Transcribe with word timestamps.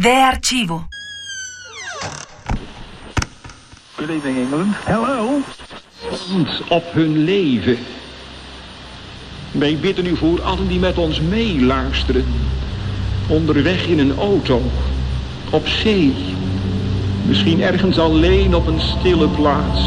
De 0.00 0.08
archivo. 0.08 0.86
Good 3.96 4.08
evening, 4.08 4.36
England. 4.36 4.74
Hello. 4.84 5.40
op 6.68 6.92
hun 6.92 7.24
leven. 7.24 7.78
Wij 9.52 9.78
bidden 9.80 10.06
u 10.06 10.16
voor 10.16 10.42
allen 10.42 10.68
die 10.68 10.78
met 10.78 10.98
ons 10.98 11.20
meeluisteren. 11.20 12.24
Onderweg 13.28 13.86
in 13.86 13.98
een 13.98 14.16
auto. 14.18 14.62
Op 15.50 15.66
zee. 15.66 16.14
Misschien 17.26 17.62
ergens 17.62 17.98
alleen 17.98 18.54
op 18.54 18.66
een 18.66 18.80
stille 18.80 19.28
plaats. 19.28 19.80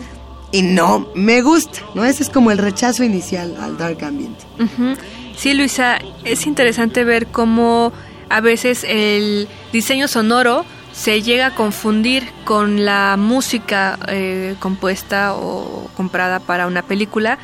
y 0.52 0.62
no 0.62 1.08
me 1.14 1.42
gusta, 1.42 1.80
¿no? 1.94 2.04
Ese 2.04 2.22
es 2.22 2.30
como 2.30 2.50
el 2.50 2.58
rechazo 2.58 3.04
inicial 3.04 3.56
al 3.60 3.78
dark 3.78 4.04
ambient. 4.04 4.38
Ujú. 4.58 4.94
Sí, 5.36 5.54
Luisa, 5.54 5.98
es 6.24 6.46
interesante 6.46 7.04
ver 7.04 7.28
cómo 7.28 7.92
a 8.30 8.40
veces 8.40 8.84
el 8.88 9.48
diseño 9.72 10.08
sonoro 10.08 10.64
se 10.92 11.22
llega 11.22 11.46
a 11.46 11.54
confundir 11.54 12.28
con 12.44 12.84
la 12.84 13.16
música 13.18 13.98
eh, 14.08 14.54
compuesta 14.58 15.34
o 15.34 15.90
comprada 15.96 16.40
para 16.40 16.66
una 16.66 16.82
película. 16.82 17.38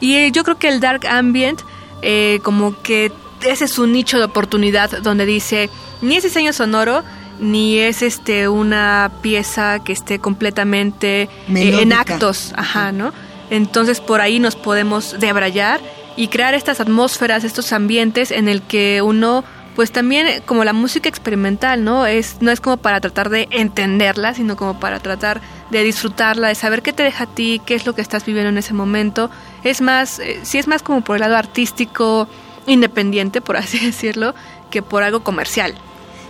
Y 0.00 0.16
eh, 0.16 0.30
yo 0.32 0.44
creo 0.44 0.58
que 0.58 0.68
el 0.68 0.80
dark 0.80 1.06
ambient, 1.06 1.60
eh, 2.02 2.40
como 2.42 2.80
que 2.82 3.12
ese 3.42 3.64
es 3.64 3.78
un 3.78 3.92
nicho 3.92 4.18
de 4.18 4.24
oportunidad 4.24 5.02
donde 5.02 5.26
dice, 5.26 5.70
ni 6.00 6.16
es 6.16 6.22
diseño 6.22 6.52
sonoro, 6.52 7.02
ni 7.40 7.78
es 7.78 8.02
este 8.02 8.48
una 8.48 9.10
pieza 9.20 9.80
que 9.84 9.92
esté 9.92 10.18
completamente 10.18 11.22
eh, 11.22 11.28
en 11.48 11.92
actos, 11.92 12.52
ajá, 12.56 12.92
¿no? 12.92 13.12
Entonces 13.50 14.00
por 14.00 14.20
ahí 14.20 14.38
nos 14.38 14.56
podemos 14.56 15.18
debrayar 15.18 15.80
y 16.16 16.28
crear 16.28 16.54
estas 16.54 16.80
atmósferas, 16.80 17.44
estos 17.44 17.72
ambientes 17.72 18.30
en 18.30 18.48
el 18.48 18.62
que 18.62 19.02
uno, 19.02 19.44
pues 19.74 19.90
también 19.92 20.26
eh, 20.26 20.42
como 20.44 20.64
la 20.64 20.72
música 20.72 21.08
experimental, 21.08 21.82
¿no? 21.84 22.06
Es, 22.06 22.36
no 22.40 22.50
es 22.50 22.60
como 22.60 22.76
para 22.76 23.00
tratar 23.00 23.28
de 23.30 23.48
entenderla, 23.50 24.34
sino 24.34 24.56
como 24.56 24.78
para 24.78 25.00
tratar 25.00 25.40
de 25.70 25.82
disfrutarla, 25.82 26.48
de 26.48 26.54
saber 26.54 26.82
qué 26.82 26.92
te 26.92 27.02
deja 27.02 27.24
a 27.24 27.26
ti, 27.26 27.60
qué 27.64 27.74
es 27.74 27.86
lo 27.86 27.94
que 27.94 28.02
estás 28.02 28.24
viviendo 28.26 28.50
en 28.50 28.58
ese 28.58 28.74
momento. 28.74 29.30
Es 29.64 29.80
más, 29.80 30.18
eh, 30.18 30.40
sí 30.42 30.58
es 30.58 30.66
más 30.68 30.82
como 30.82 31.00
por 31.02 31.16
el 31.16 31.20
lado 31.20 31.36
artístico, 31.36 32.28
independiente, 32.66 33.40
por 33.40 33.56
así 33.58 33.78
decirlo, 33.78 34.34
que 34.70 34.82
por 34.82 35.02
algo 35.02 35.22
comercial, 35.24 35.74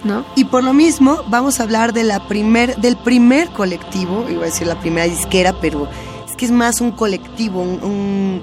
¿no? 0.05 0.25
Y 0.37 0.45
por 0.47 0.63
lo 0.65 0.73
mismo 0.73 1.23
vamos 1.29 1.61
a 1.61 1.65
hablar 1.65 1.93
de 1.93 2.05
la 2.05 2.27
primer, 2.29 2.77
del 2.77 2.97
primer 2.97 3.49
colectivo, 3.51 4.27
iba 4.31 4.43
a 4.43 4.47
decir 4.47 4.67
la 4.67 4.79
primera 4.81 5.07
disquera, 5.07 5.53
pero 5.61 5.89
es 6.29 6.37
que 6.37 6.45
es 6.45 6.51
más 6.51 6.81
un 6.81 6.93
colectivo, 6.93 7.61
un, 7.61 7.83
un- 7.83 8.43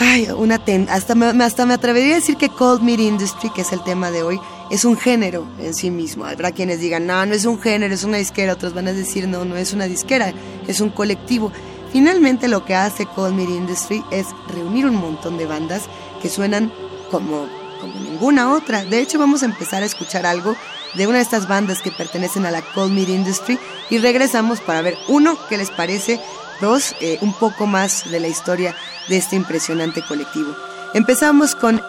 ay, 0.00 0.28
una 0.36 0.58
ten- 0.58 0.88
hasta 0.90 1.14
me, 1.14 1.26
hasta 1.44 1.66
me 1.66 1.74
atrevería 1.74 2.14
a 2.14 2.16
decir 2.16 2.36
que 2.36 2.48
Cold 2.48 2.82
Meat 2.82 2.98
Industry, 3.00 3.50
que 3.50 3.60
es 3.60 3.72
el 3.72 3.82
tema 3.84 4.10
de 4.10 4.22
hoy, 4.24 4.40
es 4.70 4.84
un 4.84 4.96
género 4.96 5.46
en 5.60 5.74
sí 5.74 5.90
mismo. 5.90 6.24
Habrá 6.24 6.50
quienes 6.52 6.80
digan, 6.80 7.06
no, 7.06 7.24
no 7.26 7.34
es 7.34 7.44
un 7.44 7.60
género, 7.60 7.94
es 7.94 8.04
una 8.04 8.16
disquera, 8.16 8.54
otros 8.54 8.74
van 8.74 8.88
a 8.88 8.92
decir, 8.92 9.28
no, 9.28 9.44
no 9.44 9.56
es 9.56 9.72
una 9.72 9.84
disquera, 9.86 10.32
es 10.66 10.80
un 10.80 10.90
colectivo. 10.90 11.52
Finalmente 11.92 12.48
lo 12.48 12.64
que 12.64 12.74
hace 12.74 13.06
Cold 13.06 13.34
Meat 13.34 13.48
Industry 13.50 14.02
es 14.10 14.26
reunir 14.54 14.86
un 14.86 14.96
montón 14.96 15.36
de 15.38 15.46
bandas 15.46 15.82
que 16.22 16.28
suenan 16.28 16.72
como, 17.10 17.48
como 17.80 17.94
ninguna 18.00 18.52
otra. 18.54 18.84
De 18.84 19.00
hecho, 19.00 19.18
vamos 19.18 19.42
a 19.42 19.46
empezar 19.46 19.82
a 19.82 19.86
escuchar 19.86 20.24
algo 20.24 20.54
de 20.94 21.06
una 21.08 21.16
de 21.18 21.22
estas 21.24 21.46
bandas 21.48 21.82
que 21.82 21.90
pertenecen 21.90 22.46
a 22.46 22.50
la 22.50 22.62
Cold 22.62 22.92
Meat 22.92 23.08
Industry 23.08 23.58
y 23.90 23.98
regresamos 23.98 24.60
para 24.60 24.82
ver, 24.82 24.94
uno, 25.08 25.36
qué 25.48 25.56
les 25.58 25.70
parece, 25.70 26.20
dos, 26.60 26.94
eh, 27.00 27.18
un 27.20 27.32
poco 27.32 27.66
más 27.66 28.10
de 28.10 28.20
la 28.20 28.28
historia 28.28 28.74
de 29.08 29.16
este 29.16 29.36
impresionante 29.36 30.02
colectivo. 30.02 30.54
Empezamos 30.94 31.54
con 31.54 31.82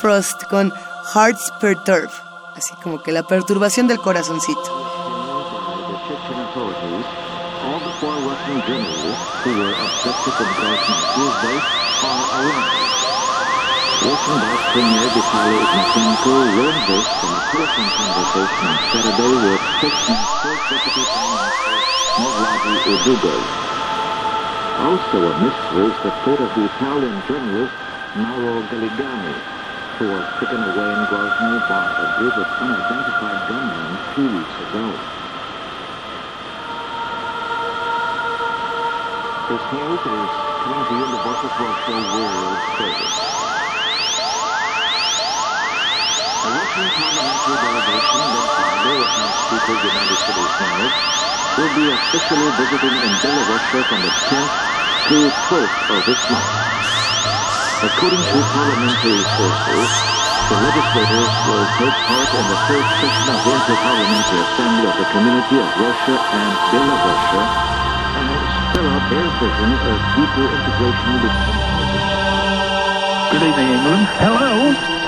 Frost, 0.00 0.44
con 0.44 0.72
Hearts 1.12 1.52
Perturb, 1.60 2.10
así 2.56 2.74
como 2.82 3.02
que 3.02 3.12
la 3.12 3.22
perturbación 3.22 3.88
del 3.88 3.98
corazoncito. 3.98 4.94
authorities, 6.54 7.04
all 22.16 23.20
the. 23.22 23.73
Also 24.78 25.18
a 25.30 25.34
mystery 25.38 25.86
is 25.86 25.98
the 26.02 26.10
fate 26.26 26.40
of 26.40 26.50
the 26.58 26.66
Italian 26.66 27.22
journalist 27.28 27.74
Mauro 28.16 28.62
Galligani, 28.66 29.34
who 29.98 30.06
was 30.10 30.26
taken 30.40 30.62
away 30.66 30.90
in 30.90 31.06
Grozny 31.06 31.68
by 31.68 31.86
a 31.94 32.06
group 32.18 32.34
of 32.36 32.46
unidentified 32.58 33.38
gunmen 33.48 33.98
two 34.18 34.28
weeks 34.34 34.56
ago. 34.66 34.90
This 39.46 39.62
news 39.72 40.00
is 40.10 40.28
coming 40.66 40.82
to 40.86 40.94
you 40.98 41.04
in 41.04 41.12
the 41.12 41.22
Voice 41.22 41.44
of 41.44 41.54
Russia 41.60 41.98
World 42.18 42.58
Service. 42.78 43.18
A 46.42 46.50
Russian 46.50 46.90
parliamentary 46.98 47.56
delegation 47.62 48.20
led 48.34 48.48
by 48.58 48.74
House 49.14 49.38
Speaker 49.46 49.76
Gennady 49.78 50.18
Seleznyov 50.26 50.90
will 51.54 51.70
be 51.78 51.86
officially 51.86 52.50
visiting 52.58 52.94
in 52.98 53.12
Belarusia 53.22 53.80
from 53.86 54.00
the 54.02 54.10
10th 54.26 54.54
to 55.06 55.18
12th 55.46 55.78
of 55.94 56.00
this 56.02 56.22
month. 56.26 56.50
According 57.78 58.22
to 58.26 58.36
parliamentary 58.50 59.22
sources, 59.38 59.90
the 60.50 60.56
legislators 60.66 61.30
will 61.46 61.66
take 61.78 61.96
part 62.10 62.30
in 62.34 62.44
the 62.50 62.58
third 62.66 62.86
session 62.98 63.26
of 63.30 63.38
the 63.38 63.50
Inter-Parliamentary 63.54 64.40
Assembly 64.50 64.84
of 64.90 64.96
the 64.98 65.08
Community 65.14 65.56
of 65.62 65.68
Russia 65.78 66.16
and 66.18 66.50
Belarusia 66.74 67.42
and 68.18 68.26
spell 68.50 68.86
out 68.90 69.04
their 69.14 69.28
vision 69.38 69.70
of 69.78 69.96
deeper 70.18 70.46
integration 70.58 71.12
between 71.22 71.74
Good 73.30 73.42
evening, 73.46 73.68
England. 73.78 74.06
Hello. 74.18 75.03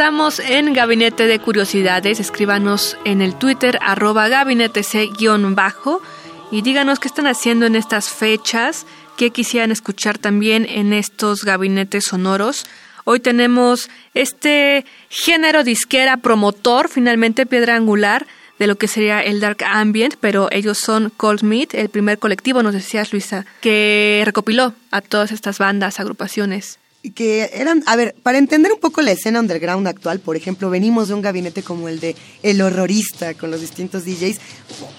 Estamos 0.00 0.40
en 0.40 0.72
Gabinete 0.72 1.26
de 1.26 1.38
Curiosidades. 1.40 2.20
Escríbanos 2.20 2.96
en 3.04 3.20
el 3.20 3.34
Twitter 3.34 3.78
arroba 3.82 4.28
gabinete 4.28 4.80
bajo 5.50 6.00
y 6.50 6.62
díganos 6.62 6.98
qué 6.98 7.06
están 7.06 7.26
haciendo 7.26 7.66
en 7.66 7.76
estas 7.76 8.08
fechas, 8.08 8.86
qué 9.18 9.30
quisieran 9.30 9.70
escuchar 9.70 10.16
también 10.16 10.64
en 10.66 10.94
estos 10.94 11.44
gabinetes 11.44 12.06
sonoros. 12.06 12.64
Hoy 13.04 13.20
tenemos 13.20 13.90
este 14.14 14.86
género 15.10 15.64
disquera 15.64 16.16
promotor, 16.16 16.88
finalmente 16.88 17.44
piedra 17.44 17.76
angular 17.76 18.26
de 18.58 18.68
lo 18.68 18.76
que 18.76 18.88
sería 18.88 19.20
el 19.20 19.38
Dark 19.40 19.62
Ambient, 19.66 20.14
pero 20.18 20.48
ellos 20.50 20.78
son 20.78 21.12
Cold 21.14 21.42
Meat, 21.42 21.74
el 21.74 21.90
primer 21.90 22.18
colectivo, 22.18 22.62
nos 22.62 22.72
decías 22.72 23.12
Luisa, 23.12 23.44
que 23.60 24.22
recopiló 24.24 24.72
a 24.92 25.02
todas 25.02 25.30
estas 25.30 25.58
bandas, 25.58 26.00
agrupaciones 26.00 26.78
que 27.14 27.50
eran, 27.54 27.82
a 27.86 27.96
ver, 27.96 28.14
para 28.22 28.36
entender 28.36 28.72
un 28.72 28.78
poco 28.78 29.00
la 29.00 29.12
escena 29.12 29.40
underground 29.40 29.88
actual, 29.88 30.20
por 30.20 30.36
ejemplo, 30.36 30.68
venimos 30.68 31.08
de 31.08 31.14
un 31.14 31.22
gabinete 31.22 31.62
como 31.62 31.88
el 31.88 31.98
de 31.98 32.14
El 32.42 32.60
Horrorista 32.60 33.32
con 33.34 33.50
los 33.50 33.62
distintos 33.62 34.04
DJs. 34.04 34.38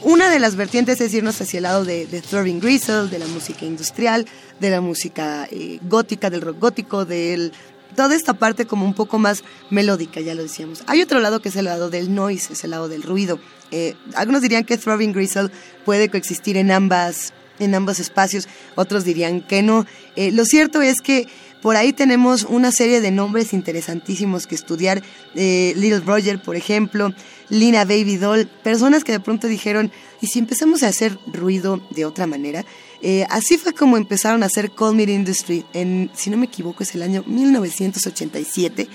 Una 0.02 0.32
de 0.32 0.40
las 0.40 0.56
vertientes 0.56 1.00
es 1.00 1.14
irnos 1.14 1.40
hacia 1.40 1.58
el 1.58 1.64
lado 1.64 1.86
de, 1.86 2.08
de 2.08 2.22
Throbbing 2.22 2.60
Gristle, 2.60 3.08
de 3.08 3.20
la 3.20 3.28
música 3.28 3.66
industrial, 3.66 4.26
de 4.60 4.70
la 4.72 4.82
música 4.82 5.48
eh, 5.52 5.80
gótica, 5.84 6.32
del 6.32 6.42
rock 6.42 6.60
gótico, 6.60 7.06
del 7.06 7.52
toda 7.96 8.16
esta 8.16 8.34
parte 8.34 8.66
como 8.66 8.86
un 8.86 8.94
poco 8.94 9.20
más 9.20 9.44
melódica, 9.70 10.22
ya 10.22 10.34
lo 10.34 10.44
decíamos. 10.44 10.84
Hay 10.88 11.02
otro 11.02 11.20
lado 11.20 11.42
que 11.42 11.50
es 11.50 11.56
el 11.56 11.66
lado 11.66 11.90
del 11.90 12.16
noise, 12.16 12.54
es 12.54 12.64
el 12.64 12.72
lado 12.72 12.88
del 12.88 13.04
ruido. 13.04 13.40
Eh, 13.70 13.96
algunos 14.16 14.42
dirían 14.42 14.64
que 14.64 14.78
Throbbing 14.78 15.14
Gristle 15.14 15.50
puede 15.86 16.10
coexistir 16.10 16.58
en 16.58 16.72
ambas 16.72 17.34
en 17.60 17.76
ambos 17.76 18.00
espacios, 18.00 18.48
otros 18.76 19.04
dirían 19.04 19.42
que 19.42 19.62
no. 19.62 19.86
Eh, 20.16 20.32
lo 20.32 20.46
cierto 20.46 20.82
es 20.82 21.00
que 21.02 21.28
por 21.62 21.76
ahí 21.76 21.94
tenemos 21.94 22.44
una 22.44 22.72
serie 22.72 23.02
de 23.02 23.12
nombres 23.12 23.54
interesantísimos 23.54 24.48
que 24.48 24.56
estudiar. 24.56 25.02
Eh, 25.36 25.74
Little 25.76 26.00
Roger, 26.00 26.42
por 26.42 26.56
ejemplo, 26.56 27.14
Lina 27.50 27.86
Baby 27.86 28.18
Doll, 28.18 28.48
personas 28.48 29.04
que 29.04 29.12
de 29.12 29.20
pronto 29.20 29.48
dijeron, 29.48 29.92
¿y 30.22 30.28
si 30.28 30.40
empezamos 30.40 30.84
a 30.84 30.88
hacer 30.88 31.18
ruido 31.28 31.82
de 31.92 32.06
otra 32.06 32.28
manera? 32.28 32.66
Eh, 33.02 33.26
así 33.30 33.58
fue 33.58 33.74
como 33.74 33.98
empezaron 33.98 34.44
a 34.44 34.48
hacer 34.48 34.72
Call 34.72 34.96
Me 34.96 35.04
Industry 35.04 35.66
en, 35.74 36.10
si 36.16 36.30
no 36.30 36.38
me 36.38 36.46
equivoco, 36.46 36.84
es 36.84 36.96
el 36.96 37.04
año 37.04 37.24
1987 37.26 38.88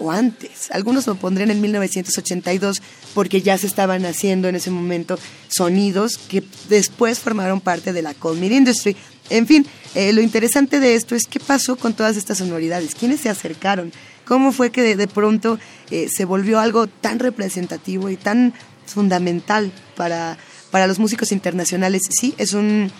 o 0.00 0.10
antes. 0.10 0.70
Algunos 0.72 1.06
lo 1.06 1.14
pondrían 1.14 1.50
en 1.50 1.60
1982 1.60 2.82
porque 3.14 3.42
ya 3.42 3.56
se 3.58 3.66
estaban 3.66 4.04
haciendo 4.06 4.48
en 4.48 4.56
ese 4.56 4.70
momento 4.70 5.18
sonidos 5.48 6.18
que 6.18 6.42
después 6.68 7.20
formaron 7.20 7.60
parte 7.60 7.92
de 7.92 8.02
la 8.02 8.14
Cold 8.14 8.42
Industry. 8.42 8.96
En 9.30 9.46
fin, 9.46 9.66
eh, 9.94 10.12
lo 10.12 10.20
interesante 10.20 10.80
de 10.80 10.94
esto 10.94 11.14
es 11.14 11.26
qué 11.26 11.40
pasó 11.40 11.76
con 11.76 11.94
todas 11.94 12.16
estas 12.16 12.38
sonoridades, 12.38 12.94
quiénes 12.94 13.20
se 13.20 13.28
acercaron, 13.28 13.92
cómo 14.24 14.52
fue 14.52 14.70
que 14.70 14.96
de, 14.96 15.08
pronto 15.08 15.58
eh, 15.90 16.08
se 16.08 16.24
volvió 16.24 16.60
algo 16.60 16.86
tan 16.88 17.18
representativo 17.18 18.10
y 18.10 18.16
tan 18.16 18.52
fundamental 18.86 19.72
para, 19.96 20.36
para 20.70 20.86
los 20.86 20.98
músicos 20.98 21.32
internacionales. 21.32 22.02
Sí, 22.10 22.34
es 22.38 22.52
un 22.52 22.90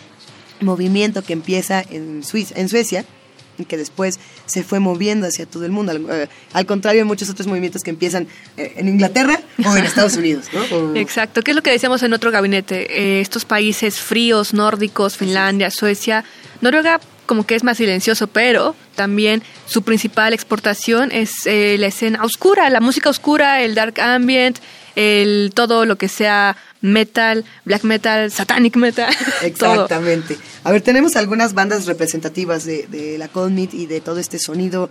movimiento 0.61 1.23
que 1.23 1.33
empieza 1.33 1.83
en, 1.83 2.23
Suiza, 2.23 2.55
en 2.59 2.69
Suecia, 2.69 3.05
que 3.65 3.77
después 3.77 4.19
se 4.47 4.63
fue 4.63 4.81
moviendo 4.81 5.27
hacia 5.27 5.47
todo 5.47 5.65
el 5.65 5.73
mundo. 5.73 5.93
Al, 5.93 6.07
eh, 6.11 6.65
contrario 6.67 7.01
de 7.01 7.05
muchos 7.05 7.29
otros 7.31 7.47
movimientos 7.47 7.83
que 7.83 7.91
empiezan 7.91 8.29
eh, 8.57 8.75
en 8.77 8.89
Inglaterra 8.89 9.41
o 9.65 9.77
en 9.77 9.85
Estados 9.85 10.17
Unidos. 10.17 10.47
¿no? 10.53 10.95
Exacto, 10.97 11.43
¿qué 11.43 11.53
es 11.53 11.57
lo 11.57 11.63
que 11.63 11.71
decíamos 11.71 12.03
en 12.03 12.13
otro 12.13 12.31
gabinete? 12.31 12.87
Eh, 13.01 13.21
estos 13.21 13.45
países 13.45 14.01
fríos, 14.01 14.55
nórdicos, 14.55 15.17
Finlandia, 15.17 15.71
Suecia, 15.71 16.25
Noruega 16.61 17.01
como 17.27 17.47
que 17.47 17.55
es 17.55 17.63
más 17.63 17.77
silencioso, 17.77 18.27
pero 18.27 18.75
también 18.97 19.45
su 19.67 19.83
principal 19.83 20.33
exportación 20.33 21.13
es 21.13 21.45
la 21.45 21.87
escena 21.87 22.25
oscura, 22.25 22.69
la 22.71 22.81
música 22.81 23.09
oscura, 23.09 23.63
el 23.63 23.77
dark 23.77 24.01
ambient, 24.01 24.59
el 24.97 25.53
todo 25.55 25.85
lo 25.85 25.97
que 25.97 26.09
sea 26.09 26.57
metal, 26.81 27.45
black 27.65 27.85
metal, 27.85 28.31
satanic 28.31 28.77
metal. 28.77 29.15
Exactamente. 29.43 30.37
A 30.65 30.73
ver, 30.73 30.83
tenemos 30.83 31.17
algunas 31.17 31.55
bandas 31.55 31.87
representativas 31.87 32.65
de, 32.65 32.87
de 32.87 33.19
la 33.19 33.29
Cold 33.29 33.53
Meat 33.53 33.75
y 33.75 33.87
de 33.87 34.01
todo 34.01 34.19
este 34.19 34.39
sonido 34.39 34.91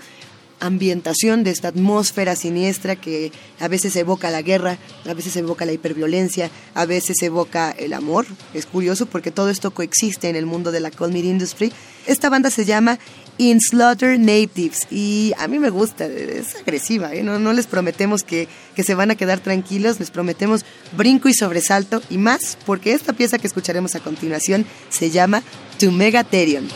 ambientación 0.60 1.44
de 1.44 1.52
esta 1.52 1.70
atmósfera 1.70 2.36
siniestra 2.36 2.96
que 2.96 3.32
a 3.60 3.68
veces 3.68 3.96
evoca 3.96 4.30
la 4.30 4.42
guerra, 4.42 4.78
a 5.08 5.14
veces 5.14 5.36
evoca 5.38 5.66
la 5.66 5.72
hiperviolencia, 5.72 6.50
a 6.74 6.86
veces 6.86 7.22
evoca 7.22 7.72
el 7.72 7.94
amor. 7.94 8.26
Es 8.54 8.66
curioso 8.66 9.06
porque 9.06 9.32
todo 9.32 9.50
esto 9.50 9.72
coexiste 9.72 10.30
en 10.30 10.36
el 10.36 10.46
mundo 10.46 10.72
de 10.72 10.82
la 10.82 10.92
Cold 10.92 11.14
Meat 11.14 11.26
Industry. 11.26 11.72
Esta 12.06 12.30
banda 12.30 12.50
se 12.50 12.66
llama 12.66 13.00
In 13.40 13.60
Slaughter 13.62 14.20
Natives. 14.20 14.86
Y 14.92 15.34
a 15.38 15.48
mí 15.48 15.60
me 15.60 15.70
gusta, 15.70 16.06
es 16.06 16.56
agresiva, 16.58 17.14
¿eh? 17.14 17.24
no, 17.24 17.40
no 17.40 17.54
les 17.54 17.68
prometemos 17.68 18.24
que, 18.24 18.50
que 18.76 18.84
se 18.84 18.96
van 18.96 19.12
a 19.12 19.16
quedar 19.16 19.40
tranquilos, 19.40 20.00
les 20.00 20.12
prometemos 20.12 20.66
brinco 20.96 21.30
y 21.30 21.34
sobresalto 21.34 22.04
y 22.10 22.18
más, 22.18 22.58
porque 22.66 22.92
esta 22.92 23.14
pieza 23.14 23.40
que 23.40 23.48
escucharemos 23.48 23.96
a 23.96 24.02
continuación 24.02 24.66
se 24.90 25.10
llama 25.10 25.42
To 25.80 25.90
Megatherion. 25.90 26.68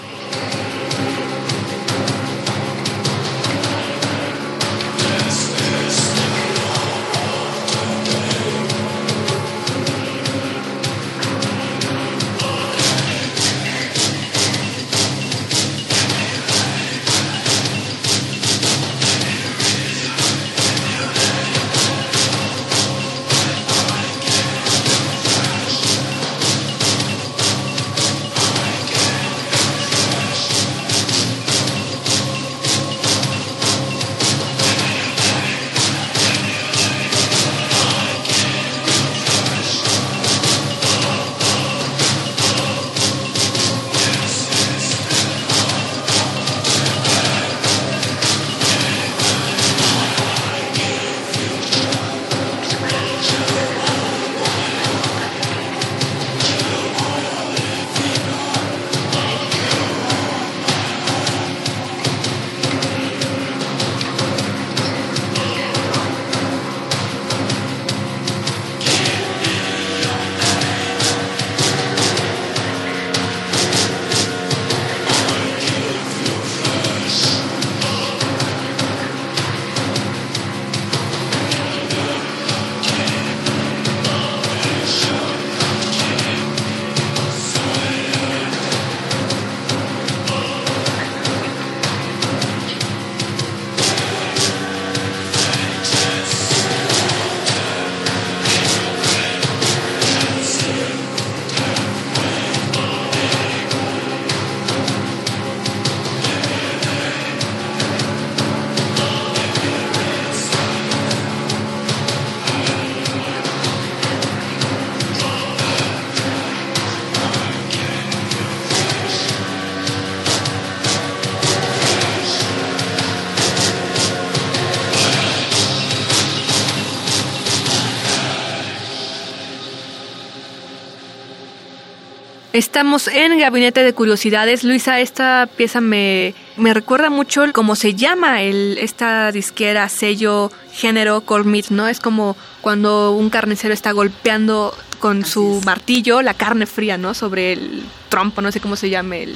Estamos 132.53 133.07
en 133.07 133.39
Gabinete 133.39 133.83
de 133.83 133.93
Curiosidades. 133.93 134.63
Luisa, 134.63 134.99
esta 134.99 135.49
pieza 135.57 135.81
me, 135.81 136.35
me 136.55 136.71
recuerda 136.75 137.09
mucho 137.09 137.43
cómo 137.51 137.75
se 137.75 137.95
llama 137.95 138.43
el, 138.43 138.77
esta 138.77 139.31
disquera, 139.31 139.89
sello, 139.89 140.51
género, 140.71 141.21
Colmit, 141.21 141.69
¿no? 141.69 141.87
Es 141.87 141.99
como 141.99 142.37
cuando 142.61 143.13
un 143.13 143.31
carnicero 143.31 143.73
está 143.73 143.91
golpeando 143.91 144.71
con 144.99 145.25
su 145.25 145.61
martillo 145.65 146.21
la 146.21 146.35
carne 146.35 146.67
fría, 146.67 146.95
¿no? 146.95 147.15
Sobre 147.15 147.53
el 147.53 147.81
trompo, 148.09 148.39
no 148.43 148.51
sé 148.51 148.59
cómo 148.59 148.75
se 148.75 148.91
llame 148.91 149.23
el 149.23 149.35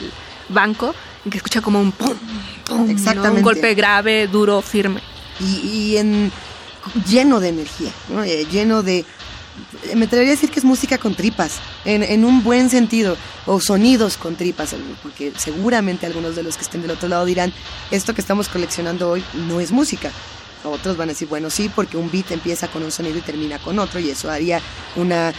banco, 0.49 0.93
y 1.25 1.31
que 1.31 1.37
escucha 1.37 1.61
como 1.61 1.81
un 1.81 1.93
pum, 1.93 2.13
pum, 2.67 2.85
¿no? 2.85 2.91
Exactamente. 2.91 3.37
Un 3.37 3.41
golpe 3.41 3.73
grave, 3.73 4.27
duro, 4.27 4.61
firme. 4.61 5.01
y, 5.39 5.67
y 5.67 5.97
en 5.97 6.31
lleno 7.09 7.39
de 7.39 7.49
energía, 7.49 7.91
¿no? 8.09 8.23
Eh, 8.23 8.45
lleno 8.51 8.83
de 8.83 9.05
me 9.95 10.05
atrevería 10.05 10.33
a 10.33 10.35
decir 10.35 10.49
que 10.49 10.59
es 10.59 10.65
música 10.65 10.97
con 10.97 11.15
tripas, 11.15 11.59
en, 11.85 12.03
en, 12.03 12.25
un 12.25 12.43
buen 12.43 12.69
sentido, 12.69 13.17
o 13.45 13.59
sonidos 13.59 14.17
con 14.17 14.35
tripas, 14.35 14.75
porque 15.01 15.33
seguramente 15.37 16.05
algunos 16.05 16.35
de 16.35 16.43
los 16.43 16.57
que 16.57 16.63
estén 16.63 16.81
del 16.81 16.91
otro 16.91 17.09
lado 17.09 17.25
dirán, 17.25 17.53
esto 17.91 18.13
que 18.13 18.21
estamos 18.21 18.47
coleccionando 18.49 19.09
hoy 19.09 19.23
no 19.47 19.59
es 19.59 19.71
música. 19.71 20.11
Otros 20.63 20.97
van 20.97 21.09
a 21.09 21.11
decir, 21.13 21.27
bueno, 21.27 21.49
sí, 21.49 21.71
porque 21.73 21.97
un 21.97 22.11
beat 22.11 22.31
empieza 22.31 22.67
con 22.67 22.83
un 22.83 22.91
sonido 22.91 23.17
y 23.17 23.21
termina 23.21 23.59
con 23.59 23.79
otro, 23.79 23.99
y 23.99 24.09
eso 24.09 24.29
haría 24.29 24.61
una, 24.95 25.33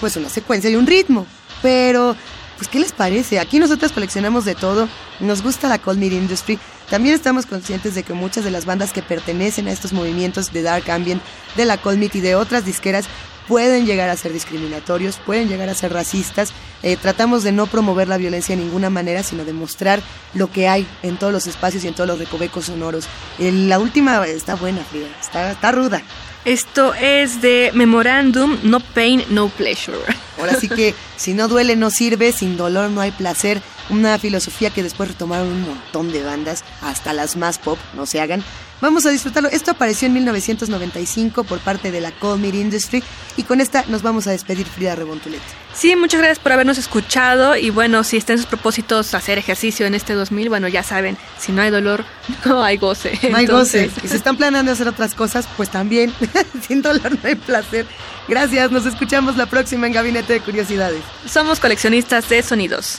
pues 0.00 0.16
una 0.16 0.28
secuencia 0.28 0.68
y 0.68 0.76
un 0.76 0.86
ritmo. 0.86 1.26
Pero, 1.62 2.16
pues, 2.58 2.68
¿qué 2.68 2.80
les 2.80 2.92
parece? 2.92 3.38
Aquí 3.38 3.58
nosotros 3.58 3.92
coleccionamos 3.92 4.44
de 4.44 4.54
todo, 4.54 4.88
nos 5.20 5.42
gusta 5.42 5.68
la 5.68 5.78
Cold 5.78 5.98
Meat 5.98 6.12
Industry, 6.12 6.58
también 6.90 7.14
estamos 7.14 7.46
conscientes 7.46 7.94
de 7.94 8.02
que 8.02 8.12
muchas 8.12 8.44
de 8.44 8.50
las 8.50 8.66
bandas 8.66 8.92
que 8.92 9.00
pertenecen 9.00 9.66
a 9.66 9.72
estos 9.72 9.94
movimientos 9.94 10.52
de 10.52 10.60
Dark 10.60 10.90
Ambient, 10.90 11.22
de 11.56 11.64
la 11.64 11.78
Cold 11.78 11.98
Meat 11.98 12.16
y 12.16 12.20
de 12.20 12.34
otras 12.34 12.66
disqueras 12.66 13.06
pueden 13.48 13.86
llegar 13.86 14.08
a 14.08 14.16
ser 14.16 14.32
discriminatorios, 14.32 15.16
pueden 15.18 15.48
llegar 15.48 15.68
a 15.68 15.74
ser 15.74 15.92
racistas. 15.92 16.52
Eh, 16.82 16.96
tratamos 16.96 17.42
de 17.42 17.52
no 17.52 17.66
promover 17.66 18.08
la 18.08 18.16
violencia 18.16 18.56
de 18.56 18.62
ninguna 18.62 18.90
manera, 18.90 19.22
sino 19.22 19.44
de 19.44 19.52
mostrar 19.52 20.00
lo 20.34 20.50
que 20.50 20.68
hay 20.68 20.86
en 21.02 21.16
todos 21.16 21.32
los 21.32 21.46
espacios 21.46 21.84
y 21.84 21.88
en 21.88 21.94
todos 21.94 22.08
los 22.08 22.18
recovecos 22.18 22.66
sonoros. 22.66 23.06
Eh, 23.38 23.52
la 23.52 23.78
última 23.78 24.24
está 24.26 24.54
buena, 24.54 24.82
Frida, 24.84 25.08
está, 25.20 25.52
está 25.52 25.72
ruda. 25.72 26.02
Esto 26.44 26.92
es 26.94 27.40
de 27.40 27.70
Memorandum, 27.72 28.58
No 28.64 28.80
Pain, 28.80 29.22
No 29.30 29.48
Pleasure. 29.48 29.98
Ahora 30.40 30.58
sí 30.58 30.68
que 30.68 30.92
si 31.16 31.34
no 31.34 31.46
duele 31.46 31.76
no 31.76 31.90
sirve, 31.90 32.32
sin 32.32 32.56
dolor 32.56 32.90
no 32.90 33.00
hay 33.00 33.12
placer. 33.12 33.62
Una 33.90 34.18
filosofía 34.18 34.70
que 34.70 34.82
después 34.82 35.10
retomaron 35.10 35.48
un 35.48 35.62
montón 35.62 36.10
de 36.10 36.24
bandas, 36.24 36.64
hasta 36.80 37.12
las 37.12 37.36
más 37.36 37.58
pop, 37.58 37.78
no 37.94 38.06
se 38.06 38.20
hagan. 38.20 38.42
Vamos 38.82 39.06
a 39.06 39.10
disfrutarlo. 39.10 39.48
Esto 39.48 39.70
apareció 39.70 40.08
en 40.08 40.14
1995 40.14 41.44
por 41.44 41.60
parte 41.60 41.92
de 41.92 42.00
la 42.00 42.10
Cold 42.10 42.42
Meat 42.42 42.54
Industry 42.56 43.00
y 43.36 43.44
con 43.44 43.60
esta 43.60 43.84
nos 43.86 44.02
vamos 44.02 44.26
a 44.26 44.32
despedir 44.32 44.66
Frida 44.66 44.96
Rebontulet. 44.96 45.40
Sí, 45.72 45.94
muchas 45.94 46.18
gracias 46.18 46.40
por 46.40 46.50
habernos 46.50 46.78
escuchado 46.78 47.56
y 47.56 47.70
bueno, 47.70 48.02
si 48.02 48.16
está 48.16 48.32
en 48.32 48.40
sus 48.40 48.48
propósitos 48.48 49.14
hacer 49.14 49.38
ejercicio 49.38 49.86
en 49.86 49.94
este 49.94 50.14
2000, 50.14 50.48
bueno, 50.48 50.66
ya 50.66 50.82
saben, 50.82 51.16
si 51.38 51.52
no 51.52 51.62
hay 51.62 51.70
dolor, 51.70 52.04
no 52.44 52.64
hay 52.64 52.76
goce. 52.76 53.16
No 53.30 53.36
hay 53.36 53.44
Entonces... 53.44 53.94
goce. 53.94 54.06
Y 54.06 54.08
si 54.08 54.16
están 54.16 54.36
planeando 54.36 54.72
hacer 54.72 54.88
otras 54.88 55.14
cosas, 55.14 55.46
pues 55.56 55.70
también, 55.70 56.12
sin 56.66 56.82
dolor 56.82 57.12
no 57.12 57.20
hay 57.22 57.36
placer. 57.36 57.86
Gracias, 58.26 58.72
nos 58.72 58.84
escuchamos 58.84 59.36
la 59.36 59.46
próxima 59.46 59.86
en 59.86 59.92
Gabinete 59.92 60.32
de 60.32 60.40
Curiosidades. 60.40 61.02
Somos 61.24 61.60
coleccionistas 61.60 62.28
de 62.28 62.42
sonidos. 62.42 62.98